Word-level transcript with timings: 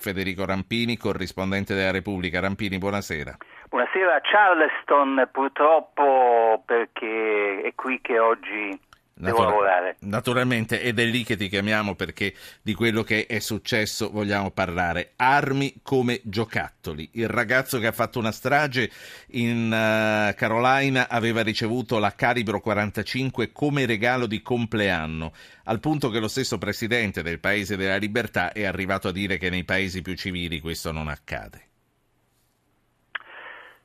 Federico 0.00 0.46
Rampini, 0.46 0.96
corrispondente 0.96 1.74
della 1.74 1.90
Repubblica. 1.90 2.40
Rampini, 2.40 2.78
buonasera. 2.78 3.36
Buonasera 3.68 4.14
a 4.14 4.20
Charleston, 4.22 5.28
purtroppo 5.30 6.62
perché 6.64 7.60
è 7.62 7.74
qui 7.74 8.00
che 8.00 8.18
oggi 8.18 8.76
Devo 9.20 9.44
lavorare. 9.44 9.96
Naturalmente, 10.00 10.80
ed 10.80 10.98
è 10.98 11.04
lì 11.04 11.24
che 11.24 11.36
ti 11.36 11.48
chiamiamo 11.48 11.94
perché 11.94 12.32
di 12.62 12.72
quello 12.74 13.02
che 13.02 13.26
è 13.26 13.38
successo 13.38 14.10
vogliamo 14.10 14.50
parlare. 14.50 15.12
Armi 15.16 15.80
come 15.82 16.20
giocattoli. 16.24 17.10
Il 17.14 17.28
ragazzo 17.28 17.78
che 17.78 17.86
ha 17.86 17.92
fatto 17.92 18.18
una 18.18 18.32
strage 18.32 18.90
in 19.32 19.66
uh, 19.66 20.34
Carolina 20.34 21.08
aveva 21.08 21.42
ricevuto 21.42 21.98
la 21.98 22.14
calibro 22.14 22.60
45 22.60 23.52
come 23.52 23.84
regalo 23.84 24.26
di 24.26 24.40
compleanno, 24.40 25.32
al 25.64 25.80
punto 25.80 26.08
che 26.08 26.18
lo 26.18 26.28
stesso 26.28 26.56
presidente 26.56 27.22
del 27.22 27.40
Paese 27.40 27.76
della 27.76 27.96
Libertà 27.96 28.52
è 28.52 28.64
arrivato 28.64 29.08
a 29.08 29.12
dire 29.12 29.36
che 29.36 29.50
nei 29.50 29.64
paesi 29.64 30.00
più 30.00 30.14
civili 30.14 30.60
questo 30.60 30.92
non 30.92 31.08
accade. 31.08 31.68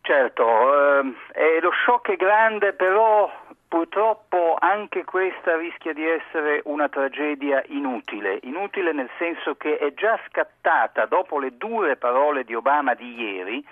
Certo, 0.06 0.46
eh, 1.34 1.60
lo 1.60 1.72
shock 1.84 2.12
è 2.12 2.16
grande, 2.16 2.74
però 2.74 3.28
Purtroppo 3.68 4.56
anche 4.60 5.04
questa 5.04 5.58
rischia 5.58 5.94
di 5.94 6.08
essere 6.08 6.62
una 6.66 6.88
tragedia 6.88 7.64
inutile, 7.68 8.40
inutile 8.44 8.94
nel 8.94 9.10
senso 9.18 9.56
che 9.56 9.78
è 9.78 9.94
già 9.94 10.20
scattata 10.30 11.06
dopo 11.06 11.40
le 11.40 11.58
dure 11.58 11.98
parole 11.98 12.44
di 12.44 12.56
Obama 12.56 12.94
di 12.94 13.20
ieri 13.20 13.66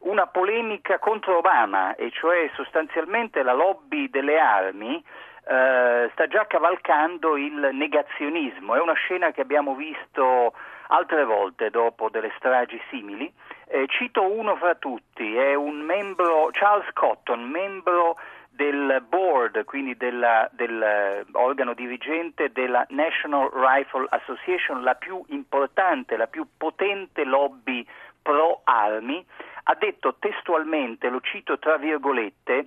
una 0.00 0.26
polemica 0.26 0.98
contro 0.98 1.38
Obama, 1.38 1.94
e 1.94 2.10
cioè 2.10 2.50
sostanzialmente 2.54 3.42
la 3.42 3.52
lobby 3.52 4.08
delle 4.08 4.38
armi 4.38 4.96
eh, 4.96 6.08
sta 6.12 6.26
già 6.26 6.46
cavalcando 6.46 7.36
il 7.36 7.70
negazionismo. 7.72 8.74
È 8.74 8.80
una 8.80 8.94
scena 8.94 9.32
che 9.32 9.40
abbiamo 9.40 9.74
visto 9.74 10.54
altre 10.88 11.24
volte 11.24 11.70
dopo 11.70 12.08
delle 12.08 12.32
stragi 12.36 12.80
simili. 12.88 13.32
Eh, 13.66 13.86
cito 13.88 14.22
uno 14.22 14.56
fra 14.56 14.74
tutti, 14.74 15.36
è 15.36 15.54
un 15.54 15.80
membro, 15.80 16.48
Charles 16.52 16.90
Cotton, 16.92 17.42
membro 17.48 18.16
del 18.48 19.02
board, 19.08 19.29
quindi 19.64 19.96
dell'organo 19.96 21.74
dirigente 21.74 22.50
della 22.52 22.84
National 22.90 23.50
Rifle 23.52 24.06
Association, 24.08 24.82
la 24.82 24.94
più 24.94 25.22
importante, 25.28 26.16
la 26.16 26.26
più 26.26 26.46
potente 26.56 27.24
lobby 27.24 27.86
pro 28.22 28.60
armi, 28.64 29.24
ha 29.64 29.74
detto 29.74 30.16
testualmente, 30.18 31.08
lo 31.08 31.20
cito 31.20 31.58
tra 31.58 31.76
virgolette, 31.76 32.66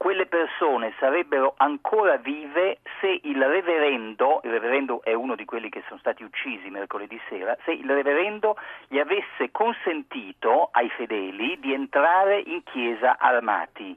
quelle 0.00 0.24
persone 0.24 0.94
sarebbero 0.98 1.52
ancora 1.58 2.16
vive 2.16 2.78
se 3.00 3.20
il 3.22 3.44
reverendo, 3.44 4.40
il 4.44 4.50
reverendo 4.50 5.02
è 5.02 5.12
uno 5.12 5.34
di 5.34 5.44
quelli 5.44 5.68
che 5.68 5.82
sono 5.88 6.00
stati 6.00 6.22
uccisi 6.22 6.70
mercoledì 6.70 7.20
sera, 7.28 7.54
se 7.64 7.72
il 7.72 7.86
reverendo 7.86 8.56
gli 8.88 8.98
avesse 8.98 9.50
consentito 9.50 10.70
ai 10.72 10.88
fedeli 10.88 11.58
di 11.60 11.74
entrare 11.74 12.40
in 12.40 12.62
chiesa 12.62 13.18
armati. 13.18 13.94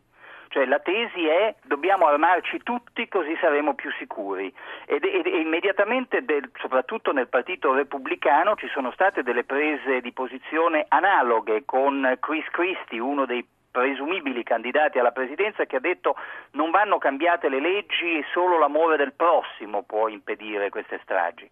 Cioè 0.53 0.65
la 0.65 0.77
tesi 0.77 1.25
è 1.25 1.55
dobbiamo 1.63 2.05
armarci 2.05 2.59
tutti 2.61 3.07
così 3.07 3.35
saremo 3.41 3.73
più 3.73 3.91
sicuri 3.97 4.53
ed, 4.85 5.03
ed, 5.03 5.25
e 5.25 5.39
immediatamente, 5.39 6.23
del, 6.23 6.51
soprattutto 6.59 7.11
nel 7.11 7.27
Partito 7.27 7.73
Repubblicano, 7.73 8.55
ci 8.55 8.67
sono 8.67 8.91
state 8.91 9.23
delle 9.23 9.45
prese 9.45 9.99
di 9.99 10.11
posizione 10.11 10.85
analoghe 10.89 11.65
con 11.65 12.17
Chris 12.19 12.45
Christie, 12.51 12.99
uno 12.99 13.25
dei 13.25 13.43
presumibili 13.71 14.43
candidati 14.43 14.99
alla 14.99 15.09
presidenza 15.09 15.65
che 15.65 15.77
ha 15.77 15.79
detto 15.79 16.15
non 16.51 16.69
vanno 16.69 16.99
cambiate 16.99 17.49
le 17.49 17.59
leggi 17.59 18.19
e 18.19 18.25
solo 18.31 18.59
l'amore 18.59 18.95
del 18.95 19.13
prossimo 19.13 19.81
può 19.81 20.07
impedire 20.07 20.69
queste 20.69 20.99
stragi. 21.01 21.49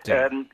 Sì. 0.00 0.10
Eh, 0.10 0.46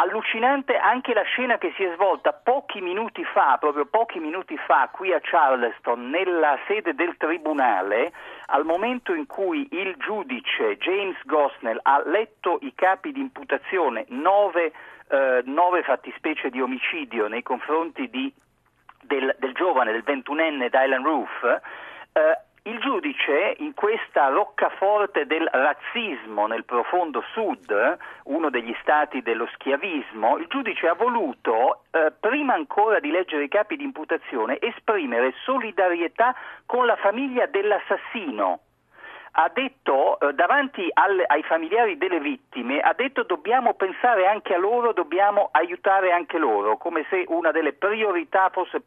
Allucinante 0.00 0.76
anche 0.76 1.12
la 1.12 1.22
scena 1.22 1.58
che 1.58 1.72
si 1.74 1.82
è 1.82 1.92
svolta 1.94 2.32
pochi 2.32 2.80
minuti 2.80 3.24
fa, 3.24 3.56
proprio 3.58 3.84
pochi 3.84 4.20
minuti 4.20 4.56
fa, 4.56 4.88
qui 4.92 5.12
a 5.12 5.18
Charleston, 5.20 6.08
nella 6.08 6.56
sede 6.68 6.94
del 6.94 7.16
tribunale, 7.16 8.12
al 8.46 8.64
momento 8.64 9.12
in 9.12 9.26
cui 9.26 9.66
il 9.72 9.96
giudice 9.98 10.76
James 10.76 11.16
Gosnell 11.24 11.80
ha 11.82 12.00
letto 12.04 12.58
i 12.60 12.72
capi 12.76 13.10
di 13.10 13.18
imputazione, 13.18 14.04
nove, 14.10 14.72
eh, 15.08 15.42
nove 15.46 15.82
fattispecie 15.82 16.48
di 16.48 16.60
omicidio 16.60 17.26
nei 17.26 17.42
confronti 17.42 18.08
di, 18.08 18.32
del, 19.02 19.34
del, 19.40 19.52
giovane, 19.52 19.90
del 19.90 20.04
ventunenne 20.04 20.68
Dylan 20.68 21.02
Roof, 21.02 21.42
eh, 21.42 22.38
il 22.62 22.78
giudice 22.80 23.54
in 23.58 23.74
questa 23.74 24.28
roccaforte 24.28 25.26
del 25.26 25.48
razzismo 25.50 26.46
nel 26.46 26.64
profondo 26.64 27.22
sud, 27.32 27.98
uno 28.24 28.50
degli 28.50 28.74
stati 28.80 29.22
dello 29.22 29.48
schiavismo, 29.54 30.38
il 30.38 30.46
giudice 30.48 30.88
ha 30.88 30.94
voluto, 30.94 31.84
eh, 31.90 32.12
prima 32.18 32.54
ancora 32.54 33.00
di 33.00 33.10
leggere 33.10 33.44
i 33.44 33.48
capi 33.48 33.76
di 33.76 33.84
imputazione, 33.84 34.60
esprimere 34.60 35.34
solidarietà 35.44 36.34
con 36.66 36.86
la 36.86 36.96
famiglia 36.96 37.46
dell'assassino 37.46 38.60
ha 39.40 39.50
detto 39.54 40.18
eh, 40.18 40.32
davanti 40.34 40.88
al, 40.92 41.22
ai 41.24 41.44
familiari 41.44 41.96
delle 41.96 42.18
vittime, 42.18 42.80
ha 42.80 42.92
detto 42.92 43.22
dobbiamo 43.22 43.74
pensare 43.74 44.26
anche 44.26 44.54
a 44.54 44.58
loro, 44.58 44.92
dobbiamo 44.92 45.50
aiutare 45.52 46.10
anche 46.10 46.38
loro, 46.38 46.76
come 46.76 47.06
se 47.08 47.24
una 47.28 47.52
delle 47.52 47.72
priorità 47.72 48.50
fosse, 48.52 48.82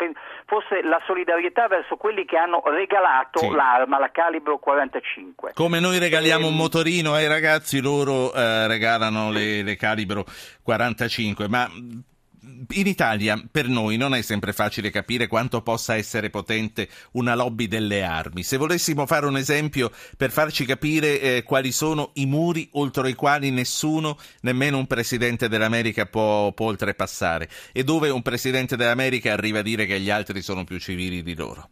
fosse 0.45 0.81
la 0.83 1.01
solidarietà 1.05 1.67
verso 1.67 1.95
quelli 1.95 2.25
che 2.25 2.35
hanno 2.35 2.61
regalato 2.65 3.39
sì. 3.39 3.49
l'arma, 3.49 3.97
la 3.97 4.11
calibro 4.11 4.59
45. 4.59 5.53
Come 5.53 5.79
noi 5.79 5.99
regaliamo 5.99 6.47
un 6.47 6.55
motorino 6.55 7.13
ai 7.13 7.27
ragazzi, 7.27 7.79
loro 7.79 8.33
eh, 8.33 8.67
regalano 8.67 9.31
le, 9.31 9.63
le 9.63 9.77
calibro 9.77 10.25
45, 10.63 11.47
ma 11.47 11.65
in 12.43 12.87
Italia 12.87 13.41
per 13.51 13.67
noi 13.67 13.97
non 13.97 14.15
è 14.15 14.21
sempre 14.21 14.53
facile 14.53 14.89
capire 14.89 15.27
quanto 15.27 15.61
possa 15.61 15.95
essere 15.95 16.29
potente 16.29 16.89
una 17.13 17.35
lobby 17.35 17.67
delle 17.67 18.03
armi. 18.03 18.43
Se 18.43 18.57
volessimo 18.57 19.05
fare 19.05 19.27
un 19.27 19.37
esempio 19.37 19.91
per 20.17 20.31
farci 20.31 20.65
capire 20.65 21.19
eh, 21.19 21.43
quali 21.43 21.71
sono 21.71 22.11
i 22.15 22.25
muri 22.25 22.67
oltre 22.73 23.09
i 23.09 23.15
quali 23.15 23.51
nessuno, 23.51 24.17
nemmeno 24.41 24.77
un 24.77 24.87
presidente 24.87 25.47
dell'America 25.47 26.05
può, 26.05 26.51
può 26.53 26.67
oltrepassare 26.67 27.49
e 27.71 27.83
dove 27.83 28.09
un 28.09 28.21
presidente 28.21 28.75
dell'America 28.75 29.33
arriva 29.33 29.59
a 29.59 29.63
dire 29.63 29.85
che 29.85 29.99
gli 29.99 30.09
altri 30.09 30.41
sono 30.41 30.63
più 30.63 30.79
civili 30.79 31.21
di 31.23 31.35
loro. 31.35 31.69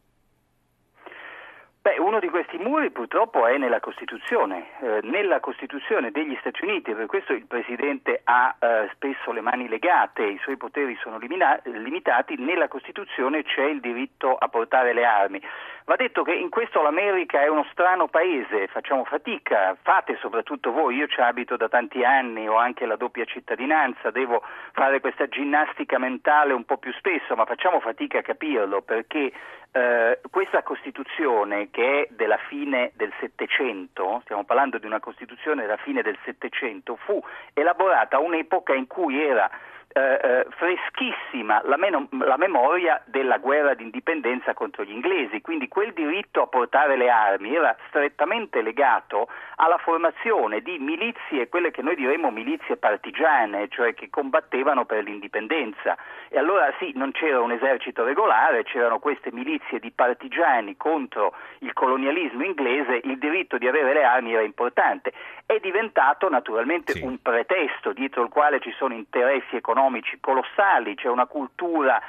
Beh, 1.90 1.98
uno 1.98 2.20
di 2.20 2.30
questi 2.30 2.60
muri 2.60 2.92
purtroppo 2.92 3.48
è 3.48 3.58
nella 3.58 3.80
Costituzione, 3.80 4.68
eh, 4.80 5.00
nella 5.02 5.40
Costituzione 5.40 6.12
degli 6.12 6.38
Stati 6.40 6.64
Uniti, 6.64 6.94
per 6.94 7.08
questo 7.08 7.34
il 7.34 7.48
Presidente 7.48 8.22
ha 8.26 8.56
eh, 8.60 8.92
spesso 8.94 9.32
le 9.32 9.42
mani 9.42 9.68
legate, 9.68 10.22
i 10.22 10.38
suoi 10.44 10.56
poteri 10.56 10.96
sono 11.02 11.18
limina- 11.18 11.60
limitati, 11.64 12.36
nella 12.38 12.68
Costituzione 12.68 13.42
c'è 13.42 13.64
il 13.64 13.80
diritto 13.80 14.36
a 14.36 14.48
portare 14.50 14.94
le 14.94 15.04
armi. 15.04 15.42
Va 15.86 15.96
detto 15.96 16.22
che 16.22 16.34
in 16.34 16.50
questo 16.50 16.84
l'America 16.84 17.42
è 17.42 17.48
uno 17.48 17.66
strano 17.72 18.08
paese, 18.08 18.68
facciamo 18.68 19.04
fatica, 19.06 19.76
fate 19.82 20.16
soprattutto 20.22 20.72
voi, 20.72 20.98
io 20.98 21.08
ci 21.08 21.20
abito 21.20 21.58
da 21.58 21.68
tanti 21.68 22.04
anni, 22.04 22.48
ho 22.48 22.58
anche 22.58 22.86
la 22.86 22.98
doppia 22.98 23.26
cittadinanza, 23.26 24.12
devo 24.12 24.44
fare 24.74 25.00
questa 25.00 25.28
ginnastica 25.28 25.98
mentale 25.98 26.54
un 26.54 26.66
po' 26.66 26.78
più 26.78 26.94
spesso, 26.94 27.36
ma 27.36 27.46
facciamo 27.46 27.80
fatica 27.80 28.20
a 28.20 28.22
capirlo 28.22 28.84
perché 28.84 29.32
eh, 29.72 30.20
questa 30.32 30.64
Costituzione 30.64 31.70
che 31.70 32.02
è 32.02 32.08
della 32.14 32.38
fine 32.48 32.92
del 32.96 33.14
Settecento, 33.20 34.22
stiamo 34.24 34.44
parlando 34.44 34.78
di 34.78 34.86
una 34.86 35.00
Costituzione 35.00 35.62
della 35.62 35.78
fine 35.78 36.02
del 36.02 36.18
Settecento, 36.24 36.96
fu 36.96 37.22
elaborata 37.54 38.18
a 38.18 38.20
un'epoca 38.20 38.74
in 38.74 38.88
cui 38.88 39.22
era 39.22 39.50
eh, 39.92 40.20
eh, 40.22 40.46
freschissima 40.50 41.62
la, 41.64 41.76
meno, 41.76 42.08
la, 42.12 42.38
memoria 42.38 43.02
della 43.06 43.40
guerra 43.40 43.74
d'indipendenza 43.74 44.54
contro 44.54 44.84
gli 44.84 44.92
inglesi, 44.92 45.42
quindi 45.42 45.68
quel 45.68 45.94
diritto 45.94 46.44
a 46.44 46.48
portare 46.48 46.96
le 46.96 47.10
armi 47.10 47.56
era 47.56 47.76
strettamente 47.88 48.62
legato 48.62 49.28
alla 49.56 49.80
formazione 49.80 50.62
di 50.62 50.78
milizie, 50.78 51.50
quelle 51.50 51.72
che 51.72 51.82
noi 51.82 51.96
diremmo 51.96 52.30
milizie 52.30 52.78
partigiane, 52.78 53.68
cioè 53.70 53.96
che 53.96 54.12
combattevano 54.12 54.86
per 54.86 55.04
l'indipendenza. 55.04 55.98
E 56.30 56.38
allora 56.38 56.72
sì, 56.78 56.92
non 56.94 57.12
c'era 57.12 57.42
un 57.42 57.52
esercito 57.52 58.04
regolare, 58.04 58.64
c'erano 58.64 59.00
queste 59.00 59.32
milizie 59.32 59.80
di 59.80 59.90
partigiani 59.90 60.78
contro 60.78 61.34
il 61.60 61.74
colonialismo 61.74 62.44
inglese, 62.44 63.02
il 63.06 63.18
diritto 63.18 63.58
di 63.58 63.68
avere 63.68 63.94
le 63.94 64.04
armi 64.04 64.34
era 64.34 64.44
importante. 64.44 65.12
È 65.48 65.58
diventato 65.58 66.30
naturalmente 66.30 66.94
sì. 66.94 67.02
un 67.02 67.20
pretesto 67.20 67.92
dietro 67.92 68.22
il 68.22 68.30
quale 68.30 68.60
ci 68.60 68.72
sono 68.78 68.94
interessi 68.94 69.56
economici 69.56 69.78
colossali, 70.20 70.96
c'è 70.96 71.08
una 71.08 71.26
cultura 71.26 72.02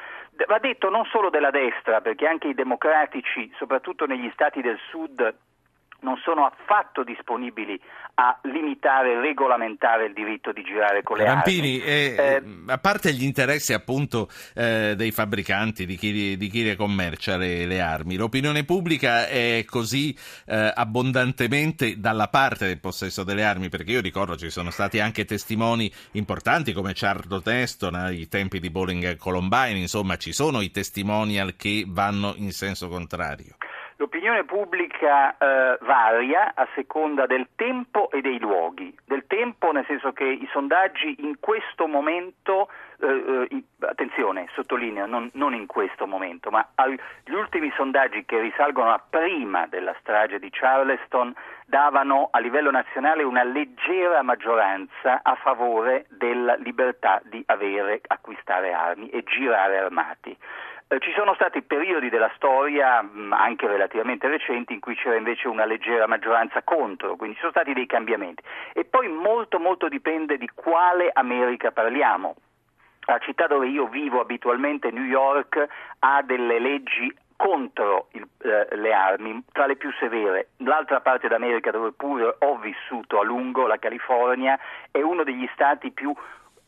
va 0.46 0.58
detto 0.58 0.88
non 0.88 1.04
solo 1.06 1.30
della 1.30 1.50
destra, 1.50 2.00
perché 2.00 2.26
anche 2.26 2.48
i 2.48 2.54
democratici, 2.54 3.52
soprattutto 3.56 4.06
negli 4.06 4.30
stati 4.32 4.60
del 4.60 4.78
sud, 4.88 5.34
non 6.02 6.16
sono 6.18 6.44
affatto 6.44 7.02
disponibili 7.02 7.80
a 8.14 8.38
limitare 8.42 9.12
e 9.12 9.20
regolamentare 9.20 10.06
il 10.06 10.12
diritto 10.12 10.52
di 10.52 10.62
girare 10.62 11.02
con 11.02 11.16
le 11.16 11.24
Rampini, 11.24 11.80
armi. 11.80 11.84
Eh, 11.84 12.14
eh, 12.16 12.42
a 12.66 12.78
parte 12.78 13.12
gli 13.14 13.24
interessi 13.24 13.72
appunto 13.72 14.28
eh, 14.54 14.94
dei 14.96 15.10
fabbricanti, 15.10 15.86
di 15.86 15.96
chi, 15.96 16.36
di 16.36 16.48
chi 16.48 16.64
le 16.64 16.76
commercia 16.76 17.36
le, 17.36 17.64
le, 17.64 17.80
armi, 17.80 18.16
l'opinione 18.16 18.64
pubblica 18.64 19.26
è 19.26 19.64
così 19.66 20.16
eh, 20.46 20.72
abbondantemente 20.74 21.98
dalla 21.98 22.28
parte 22.28 22.66
del 22.66 22.78
possesso 22.78 23.24
delle 23.24 23.44
armi, 23.44 23.68
perché 23.68 23.92
io 23.92 24.00
ricordo 24.00 24.36
ci 24.36 24.50
sono 24.50 24.70
stati 24.70 25.00
anche 25.00 25.24
testimoni 25.24 25.90
importanti 26.12 26.72
come 26.72 26.92
Charles 26.94 27.42
Teston 27.42 27.94
ai 27.94 28.28
tempi 28.28 28.60
di 28.60 28.70
Bowling 28.70 29.16
Columbine, 29.16 29.78
insomma 29.78 30.16
ci 30.16 30.32
sono 30.32 30.60
i 30.60 30.70
testimonial 30.70 31.56
che 31.56 31.84
vanno 31.86 32.34
in 32.36 32.52
senso 32.52 32.88
contrario. 32.88 33.56
L'opinione 34.00 34.44
pubblica 34.44 35.36
eh, 35.36 35.76
varia 35.82 36.52
a 36.54 36.66
seconda 36.74 37.26
del 37.26 37.48
tempo 37.54 38.10
e 38.10 38.22
dei 38.22 38.38
luoghi. 38.38 38.96
Del 39.04 39.26
tempo 39.26 39.72
nel 39.72 39.84
senso 39.84 40.14
che 40.14 40.24
i 40.24 40.48
sondaggi 40.52 41.16
in 41.18 41.38
questo 41.38 41.86
momento, 41.86 42.70
eh, 42.98 43.46
eh, 43.50 43.62
attenzione, 43.80 44.48
sottolineo, 44.54 45.04
non, 45.04 45.28
non, 45.34 45.52
in 45.52 45.66
questo 45.66 46.06
momento, 46.06 46.48
ma 46.48 46.66
gli 47.26 47.34
ultimi 47.34 47.70
sondaggi 47.76 48.24
che 48.24 48.40
risalgono 48.40 48.90
a 48.90 49.04
prima 49.06 49.66
della 49.66 49.94
strage 50.00 50.38
di 50.38 50.48
Charleston 50.48 51.34
davano 51.66 52.28
a 52.30 52.38
livello 52.38 52.70
nazionale 52.70 53.22
una 53.22 53.44
leggera 53.44 54.22
maggioranza 54.22 55.20
a 55.22 55.34
favore 55.34 56.06
della 56.08 56.54
libertà 56.54 57.20
di 57.24 57.42
avere, 57.44 58.00
acquistare 58.06 58.72
armi 58.72 59.10
e 59.10 59.22
girare 59.24 59.76
armati. 59.76 60.34
Eh, 60.92 60.98
ci 60.98 61.12
sono 61.14 61.34
stati 61.34 61.62
periodi 61.62 62.08
della 62.08 62.32
storia, 62.34 62.98
anche 63.30 63.68
relativamente 63.68 64.26
recenti, 64.26 64.72
in 64.72 64.80
cui 64.80 64.96
c'era 64.96 65.14
invece 65.14 65.46
una 65.46 65.64
leggera 65.64 66.08
maggioranza 66.08 66.62
contro, 66.62 67.14
quindi 67.14 67.36
ci 67.36 67.42
sono 67.42 67.52
stati 67.52 67.72
dei 67.72 67.86
cambiamenti. 67.86 68.42
E 68.72 68.84
poi 68.84 69.06
molto 69.06 69.60
molto 69.60 69.88
dipende 69.88 70.36
di 70.36 70.50
quale 70.52 71.08
America 71.12 71.70
parliamo. 71.70 72.34
La 73.06 73.18
città 73.18 73.46
dove 73.46 73.68
io 73.68 73.86
vivo 73.86 74.20
abitualmente, 74.20 74.90
New 74.90 75.04
York, 75.04 75.64
ha 76.00 76.22
delle 76.22 76.58
leggi 76.58 77.16
contro 77.36 78.08
il, 78.14 78.26
eh, 78.42 78.74
le 78.74 78.92
armi, 78.92 79.44
tra 79.52 79.66
le 79.66 79.76
più 79.76 79.92
severe. 79.92 80.48
L'altra 80.56 81.00
parte 81.00 81.28
d'America 81.28 81.70
dove 81.70 81.92
pure 81.92 82.34
ho 82.36 82.56
vissuto 82.58 83.20
a 83.20 83.22
lungo, 83.22 83.68
la 83.68 83.78
California, 83.78 84.58
è 84.90 85.00
uno 85.02 85.22
degli 85.22 85.48
stati 85.52 85.92
più 85.92 86.12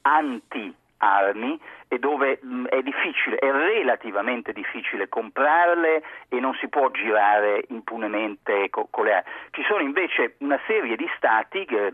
anti 0.02 0.72
armi 1.02 1.58
e 1.88 1.98
dove 1.98 2.38
mh, 2.40 2.66
è 2.66 2.80
difficile, 2.82 3.36
è 3.36 3.50
relativamente 3.50 4.52
difficile 4.52 5.08
comprarle 5.08 6.02
e 6.28 6.40
non 6.40 6.54
si 6.54 6.68
può 6.68 6.90
girare 6.90 7.64
impunemente 7.68 8.70
co- 8.70 8.86
con 8.90 9.04
le 9.04 9.14
armi. 9.14 9.30
Ci 9.50 9.62
sono 9.68 9.82
invece 9.82 10.36
una 10.38 10.58
serie 10.66 10.96
di 10.96 11.06
stati 11.16 11.64
che 11.64 11.92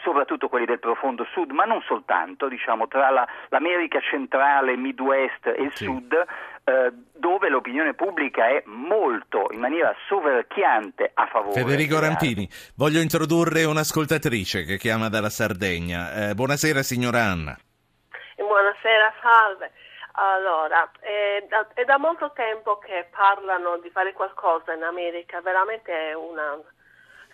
soprattutto 0.00 0.48
quelli 0.48 0.64
del 0.64 0.78
profondo 0.78 1.26
sud, 1.32 1.50
ma 1.50 1.64
non 1.64 1.82
soltanto, 1.82 2.48
diciamo, 2.48 2.86
tra 2.86 3.10
la, 3.10 3.26
l'America 3.48 4.00
centrale, 4.00 4.76
Midwest 4.76 5.46
e 5.46 5.62
il 5.62 5.72
sì. 5.74 5.84
sud, 5.84 6.12
eh, 6.12 6.92
dove 7.16 7.48
l'opinione 7.48 7.94
pubblica 7.94 8.48
è 8.48 8.62
molto, 8.66 9.48
in 9.50 9.58
maniera 9.58 9.92
soverchiante, 10.06 11.10
a 11.14 11.26
favore. 11.26 11.60
Federico 11.60 11.98
Rampini, 11.98 12.48
voglio 12.76 13.00
introdurre 13.00 13.64
un'ascoltatrice 13.64 14.64
che 14.64 14.76
chiama 14.76 15.08
dalla 15.08 15.30
Sardegna. 15.30 16.30
Eh, 16.30 16.34
buonasera 16.34 16.82
signora 16.82 17.24
Anna. 17.24 17.58
Buonasera, 18.58 19.14
salve. 19.22 19.70
Allora, 20.14 20.90
è 20.98 21.46
da, 21.48 21.64
è 21.74 21.84
da, 21.84 21.96
molto 21.96 22.32
tempo 22.32 22.78
che 22.78 23.06
parlano 23.08 23.78
di 23.78 23.88
fare 23.88 24.12
qualcosa 24.12 24.72
in 24.72 24.82
America, 24.82 25.40
veramente 25.40 25.92
è 25.92 26.12
una, 26.14 26.58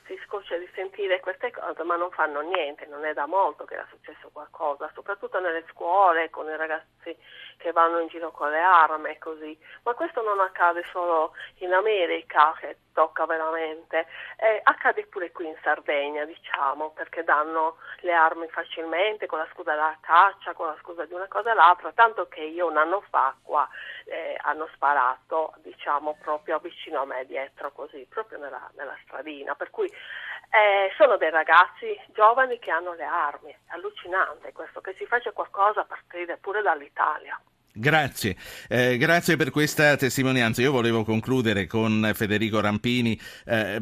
si 0.04 0.20
scoccia 0.26 0.58
di 0.58 0.68
sentire 0.74 1.20
queste 1.20 1.50
cose, 1.50 1.82
ma 1.82 1.96
non 1.96 2.10
fanno 2.10 2.42
niente, 2.42 2.84
non 2.84 3.06
è 3.06 3.14
da 3.14 3.24
molto 3.24 3.64
che 3.64 3.72
era 3.72 3.86
successo 3.88 4.28
qualcosa, 4.34 4.90
soprattutto 4.92 5.40
nelle 5.40 5.64
scuole, 5.70 6.28
con 6.28 6.46
i 6.46 6.56
ragazzi 6.58 7.16
che 7.56 7.72
vanno 7.72 8.00
in 8.00 8.08
giro 8.08 8.30
con 8.30 8.50
le 8.50 8.60
armi 8.60 9.08
e 9.08 9.18
così. 9.18 9.58
Ma 9.84 9.94
questo 9.94 10.20
non 10.20 10.40
accade 10.40 10.84
solo 10.92 11.32
in 11.60 11.72
America, 11.72 12.54
che 12.60 12.76
tocca 12.94 13.26
veramente, 13.26 14.06
eh, 14.36 14.60
accade 14.62 15.06
pure 15.06 15.30
qui 15.32 15.46
in 15.46 15.56
Sardegna, 15.62 16.24
diciamo, 16.24 16.92
perché 16.92 17.22
danno 17.24 17.76
le 18.00 18.12
armi 18.12 18.48
facilmente 18.48 19.26
con 19.26 19.38
la 19.38 19.48
scusa 19.52 19.72
della 19.72 19.98
caccia, 20.00 20.54
con 20.54 20.68
la 20.68 20.76
scusa 20.80 21.04
di 21.04 21.12
una 21.12 21.28
cosa 21.28 21.50
e 21.50 21.54
l'altra, 21.54 21.92
tanto 21.92 22.26
che 22.28 22.40
io 22.40 22.68
un 22.68 22.78
anno 22.78 23.02
fa 23.10 23.34
qua 23.42 23.68
eh, 24.06 24.38
hanno 24.40 24.68
sparato, 24.72 25.52
diciamo, 25.58 26.16
proprio 26.22 26.58
vicino 26.60 27.02
a 27.02 27.04
me 27.04 27.26
dietro, 27.26 27.72
così, 27.72 28.06
proprio 28.08 28.38
nella, 28.38 28.70
nella 28.76 28.96
stradina, 29.02 29.54
per 29.54 29.68
cui 29.70 29.86
eh, 29.86 30.92
sono 30.96 31.16
dei 31.16 31.30
ragazzi 31.30 32.00
giovani 32.14 32.58
che 32.58 32.70
hanno 32.70 32.94
le 32.94 33.04
armi, 33.04 33.50
è 33.50 33.74
allucinante 33.74 34.52
questo, 34.52 34.80
che 34.80 34.94
si 34.94 35.04
faccia 35.04 35.32
qualcosa 35.32 35.80
a 35.80 35.84
partire 35.84 36.36
pure 36.36 36.62
dall'Italia. 36.62 37.38
Grazie, 37.76 38.36
eh, 38.68 38.96
grazie 38.98 39.34
per 39.34 39.50
questa 39.50 39.96
testimonianza. 39.96 40.62
Io 40.62 40.70
volevo 40.70 41.02
concludere 41.02 41.66
con 41.66 42.12
Federico 42.14 42.60
Rampini. 42.60 43.18
Eh, 43.44 43.80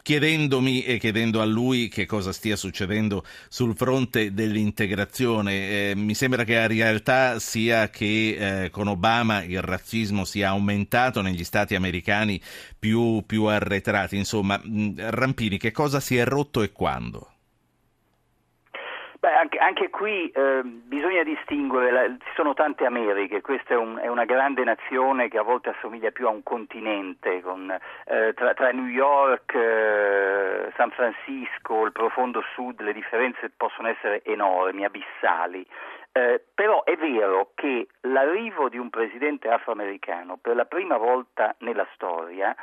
chiedendomi 0.00 0.82
e 0.84 0.98
chiedendo 0.98 1.42
a 1.42 1.44
lui 1.44 1.88
che 1.88 2.06
cosa 2.06 2.32
stia 2.32 2.56
succedendo 2.56 3.22
sul 3.50 3.76
fronte 3.76 4.32
dell'integrazione. 4.32 5.90
Eh, 5.90 5.94
mi 5.94 6.14
sembra 6.14 6.44
che 6.44 6.54
la 6.54 6.66
realtà 6.66 7.38
sia 7.38 7.90
che 7.90 8.64
eh, 8.64 8.70
con 8.70 8.88
Obama 8.88 9.42
il 9.42 9.60
razzismo 9.60 10.24
sia 10.24 10.48
aumentato 10.48 11.20
negli 11.20 11.44
stati 11.44 11.74
americani 11.74 12.40
più, 12.78 13.24
più 13.26 13.44
arretrati. 13.44 14.16
Insomma, 14.16 14.58
Rampini, 14.96 15.58
che 15.58 15.70
cosa 15.70 16.00
si 16.00 16.16
è 16.16 16.24
rotto 16.24 16.62
e 16.62 16.72
quando? 16.72 17.33
Beh, 19.24 19.32
anche, 19.32 19.56
anche 19.56 19.88
qui 19.88 20.28
eh, 20.28 20.60
bisogna 20.62 21.22
distinguere, 21.22 21.90
la, 21.90 22.06
ci 22.08 22.30
sono 22.34 22.52
tante 22.52 22.84
Americhe, 22.84 23.40
questa 23.40 23.72
è, 23.72 23.76
un, 23.78 23.96
è, 23.96 24.06
una 24.06 24.26
grande 24.26 24.62
nazione 24.64 25.28
che 25.28 25.38
a 25.38 25.42
volte 25.42 25.70
assomiglia 25.70 26.10
più 26.10 26.26
a 26.26 26.30
un 26.30 26.42
continente, 26.42 27.40
con, 27.40 27.74
eh, 28.04 28.34
tra, 28.34 28.52
tra, 28.52 28.70
New 28.72 28.84
York, 28.84 29.54
eh, 29.54 30.70
San 30.76 30.90
Francisco, 30.90 31.86
il 31.86 31.92
profondo 31.92 32.44
sud, 32.52 32.82
le 32.82 32.92
differenze 32.92 33.50
possono 33.56 33.88
essere 33.88 34.22
enormi, 34.24 34.84
abissali. 34.84 35.66
Eh, 36.12 36.44
però 36.54 36.84
è 36.84 36.94
vero 36.94 37.52
che 37.54 37.86
l'arrivo 38.02 38.68
di 38.68 38.76
un 38.76 38.90
presidente 38.90 39.48
afroamericano 39.48 40.36
per 40.36 40.54
la 40.54 40.66
prima 40.66 40.98
volta 40.98 41.54
nella 41.60 41.86
storia 41.94 42.54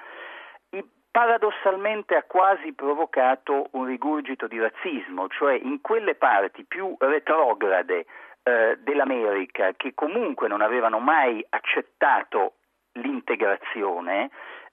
paradossalmente 1.11 2.15
ha 2.15 2.23
quasi 2.23 2.73
provocato 2.73 3.67
un 3.71 3.85
rigurgito 3.85 4.47
di 4.47 4.57
razzismo, 4.59 5.27
cioè 5.27 5.59
in 5.61 5.81
quelle 5.81 6.15
parti 6.15 6.63
più 6.63 6.95
retrograde 6.97 8.05
eh, 8.43 8.77
dell'America 8.79 9.73
che 9.75 9.93
comunque 9.93 10.47
non 10.47 10.61
avevano 10.61 10.99
mai 10.99 11.45
accettato 11.49 12.53
l'integrazione, 12.93 14.29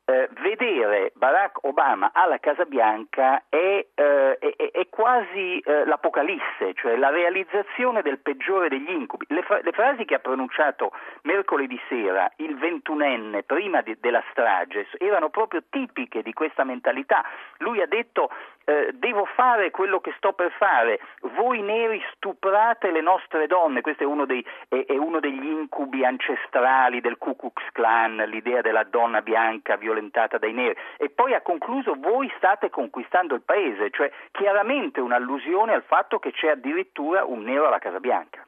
eh, 0.09 0.27
vedere 0.41 1.13
Barack 1.17 1.65
Obama 1.65 2.13
alla 2.15 2.39
Casa 2.39 2.65
Bianca 2.65 3.43
è, 3.51 3.87
eh, 3.95 4.39
è, 4.39 4.71
è 4.71 4.89
quasi 4.89 5.59
eh, 5.59 5.85
l'apocalisse, 5.85 6.73
cioè 6.75 6.97
la 6.97 7.11
realizzazione 7.11 8.01
del 8.01 8.19
peggiore 8.19 8.71
degli 8.71 8.89
incubi. 8.89 9.27
Le, 9.29 9.43
fra- 9.43 9.61
le, 9.63 9.73
frasi 9.73 10.07
che 10.07 10.15
ha 10.15 10.19
pronunciato 10.19 10.93
mercoledì 11.23 11.79
sera 11.91 12.31
il 12.37 12.57
ventunenne 12.57 13.43
prima 13.43 13.83
di- 13.83 13.99
della 14.01 14.25
strage 14.31 14.89
erano 14.97 15.29
proprio 15.29 15.63
tipiche 15.69 16.23
di 16.23 16.33
questa 16.33 16.65
mentalità. 16.65 17.23
Lui 17.59 17.83
ha 17.83 17.87
detto 17.87 18.31
eh, 18.69 18.91
devo 18.93 19.25
fare 19.25 19.71
quello 19.71 19.99
che 19.99 20.13
sto 20.19 20.35
per 20.35 20.53
fare, 20.59 21.01
voi 21.37 21.63
neri 21.63 22.03
stuprate 22.13 22.91
le 22.91 23.01
nostre 23.01 23.47
donne, 23.47 23.81
questo 23.81 24.03
è 24.03 24.07
uno, 24.07 24.27
dei, 24.27 24.45
è, 24.69 24.95
uno 24.95 25.21
degli 25.21 25.47
incubi 25.47 26.05
ancestrali 26.05 27.01
del 27.01 27.17
Ku 27.17 27.35
Klux 27.35 27.63
Klan, 27.73 28.17
l'idea 28.27 28.61
della 28.61 28.85
donna 28.85 29.23
bianca 29.23 29.77
violentata 29.99 30.39
dai 30.39 30.53
neri, 30.53 30.77
e 30.97 31.11
poi 31.11 31.35
ha 31.35 31.41
concluso 31.41 31.95
voi 31.99 32.33
state 32.37 32.71
conquistando 32.71 33.35
il 33.35 33.43
paese, 33.43 33.91
cioè 33.91 34.11
chiaramente 34.31 35.01
un'allusione 35.01 35.75
al 35.75 35.83
fatto 35.83 36.19
che 36.19 36.31
c'è 36.33 36.51
addirittura 36.51 37.25
un 37.25 37.43
nero 37.43 37.67
alla 37.67 37.79
Casa 37.79 38.01
Bianca. 38.01 38.47